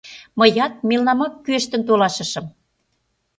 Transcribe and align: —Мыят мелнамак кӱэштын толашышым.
—Мыят 0.39 0.73
мелнамак 0.87 1.33
кӱэштын 1.45 1.81
толашышым. 1.87 2.45